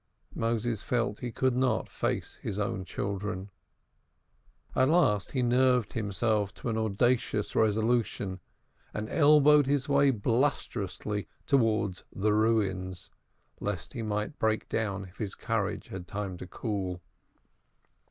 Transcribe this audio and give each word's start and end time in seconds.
Moses 0.33 0.81
felt 0.81 1.19
he 1.19 1.31
could 1.31 1.55
not 1.55 1.87
face 1.87 2.37
his 2.37 2.57
own 2.57 2.83
children. 2.85 3.51
At 4.75 4.89
last 4.89 5.33
he 5.33 5.43
nerved 5.43 5.93
himself 5.93 6.51
to 6.55 6.69
an 6.69 6.77
audacious 6.79 7.55
resolution, 7.55 8.39
and 8.95 9.07
elbowed 9.09 9.67
his 9.67 9.87
way 9.87 10.09
blusterously 10.09 11.27
towards 11.45 12.03
the 12.11 12.33
Ruins, 12.33 13.11
lest 13.59 13.93
he 13.93 14.01
might 14.01 14.39
break 14.39 14.67
down 14.69 15.03
if 15.05 15.19
his 15.19 15.35
courage 15.35 15.89
had 15.89 16.07
time 16.07 16.35
to 16.37 16.47
cool. 16.47 17.03